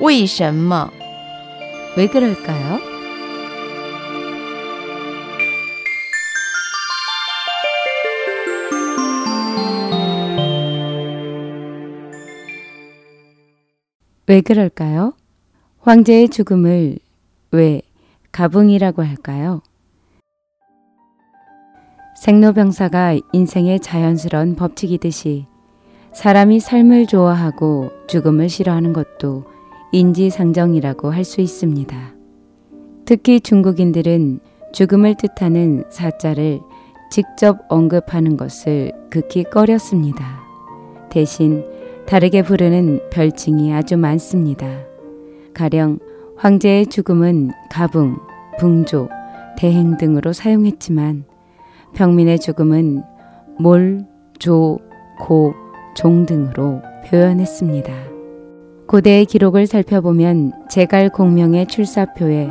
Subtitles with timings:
[0.00, 0.90] 为什么?
[1.96, 2.80] 왜 그럴까요?
[14.26, 15.12] 왜 그럴까요?
[15.80, 16.98] 황제의 죽음을
[17.50, 17.82] 왜
[18.32, 19.60] 가붕이라고 할까요?
[22.16, 25.46] 생로병사가 인생의 자연스러운 법칙이듯이
[26.14, 29.44] 사람이 삶을 좋아하고 죽음을 싫어하는 것도
[29.91, 32.13] 인지상정이라고 할 수 있습니다.
[33.05, 34.39] 특히 중국인들은
[34.71, 36.59] 죽음을 뜻하는 사자를
[37.09, 40.41] 직접 언급하는 것을 극히 꺼렸습니다.
[41.09, 41.63] 대신
[42.05, 44.67] 다르게 부르는 별칭이 아주 많습니다.
[45.53, 45.99] 가령
[46.37, 48.17] 황제의 죽음은 가붕,
[48.59, 49.09] 붕조,
[49.57, 51.25] 대행 등으로 사용했지만
[51.93, 53.01] 평민의 죽음은
[53.59, 54.05] 몰,
[54.37, 54.77] 조,
[55.19, 55.53] 고,
[55.95, 58.08] 종 등으로 표현했습니다.
[58.89, 62.49] 고대의 기록을 살펴보면 제갈 공명의 출사표에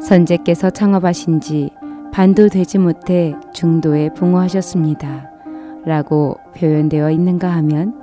[0.00, 1.68] 선제께서 창업하신 지
[2.10, 5.30] 반도 되지 못해 중도에 붕어하셨습니다.
[5.84, 8.00] 라고 표현되어 있는가 하면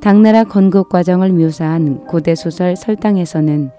[0.00, 3.72] 당나라 건국 과정을 묘사한 고대 소설 설당에서는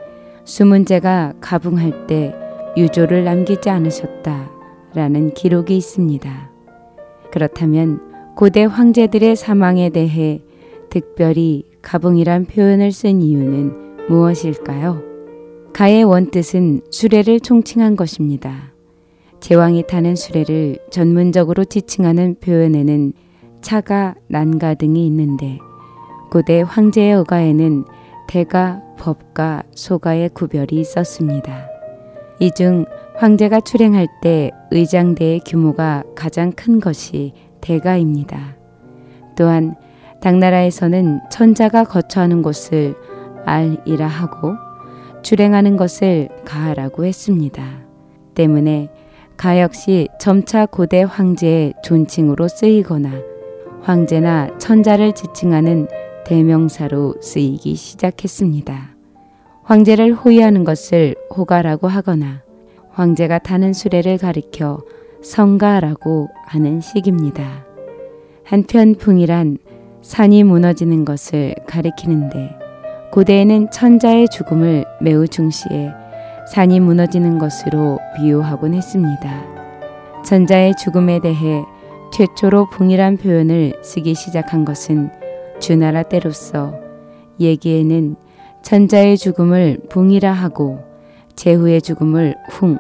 [0.43, 2.35] 수문제가 가붕할 때
[2.75, 4.49] 유조를 남기지 않으셨다.
[4.93, 6.51] 라는 기록이 있습니다.
[7.31, 8.01] 그렇다면
[8.35, 10.41] 고대 황제들의 사망에 대해
[10.95, 15.03] 특별히 가붕이란 표현을 쓴 이유는 무엇일까요?
[15.73, 18.71] 가의 원뜻은 수레를 총칭한 것입니다.
[19.41, 23.11] 제왕이 타는 수레를 전문적으로 지칭하는 표현에는
[23.59, 25.59] 차가, 난가 등이 있는데
[26.31, 27.83] 고대 황제의 어가에는
[28.29, 31.67] 대가, 법가, 소가의 구별이 있었습니다.
[32.39, 32.85] 이 중
[33.17, 38.55] 황제가 출행할 때 의장대의 규모가 가장 큰 것이 대가입니다.
[39.35, 39.75] 또한
[40.21, 42.95] 당나라에서는 천자가 거처하는 곳을
[43.45, 44.53] 알이라 하고
[45.21, 47.63] 출행하는 것을 가라고 했습니다.
[48.33, 48.89] 때문에
[49.37, 53.11] 가 역시 점차 고대 황제의 존칭으로 쓰이거나
[53.81, 55.87] 황제나 천자를 지칭하는
[56.25, 58.95] 대명사로 쓰이기 시작했습니다.
[59.63, 62.43] 황제를 호위하는 것을 호가라고 하거나
[62.91, 64.79] 황제가 타는 수레를 가리켜
[65.21, 67.65] 성가라고 하는 식입니다.
[68.43, 69.57] 한편 풍이란
[70.05, 72.55] 산이 무너지는 것을 가리키는데
[73.11, 75.91] 고대에는 천자의 죽음을 매우 중시해
[76.47, 79.43] 산이 무너지는 것으로 비유하곤 했습니다.
[80.23, 81.63] 천자의 죽음에 대해
[82.13, 85.09] 최초로 붕이란 표현을 쓰기 시작한 것은
[85.59, 86.75] 주나라 때로서
[87.39, 88.15] 얘기에는
[88.61, 90.83] 천자의 죽음을 붕이라 하고
[91.35, 92.77] 제후의 죽음을 훙,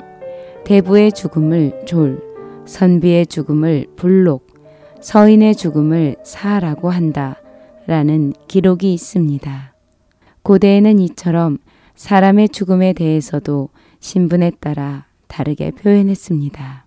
[0.63, 2.21] 대부의 죽음을 졸,
[2.65, 4.44] 선비의 죽음을 불록,
[5.01, 7.37] 서인의 죽음을 사라고 한다.
[7.87, 9.73] 라는 기록이 있습니다.
[10.41, 11.59] 고대에는 이처럼
[11.95, 13.69] 사람의 죽음에 대해서도
[13.99, 16.85] 신분에 따라 다르게 표현했습니다.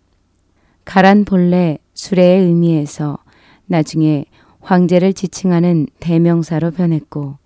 [0.84, 3.18] 가란 본래 수레의 의미에서
[3.66, 4.24] 나중에
[4.60, 7.38] 황제를 지칭하는 대명사로 변했고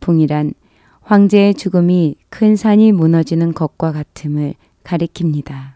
[0.00, 0.54] 붕이란
[1.02, 5.74] 황제의 죽음이 큰 산이 무너지는 것과 같음을 가리킵니다.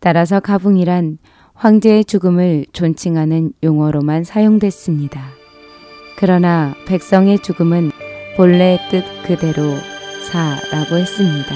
[0.00, 1.18] 따라서 가붕이란
[1.58, 5.20] 황제의 죽음을 존칭하는 용어로만 사용됐습니다.
[6.16, 7.90] 그러나 백성의 죽음은
[8.36, 9.74] 본래의 뜻 그대로
[10.30, 11.54] 사라고 했습니다.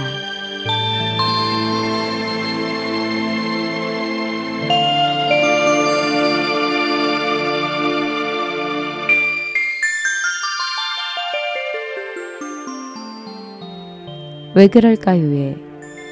[14.57, 15.57] 왜 그럴까요의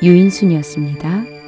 [0.02, 1.39] 유인순이었습니다.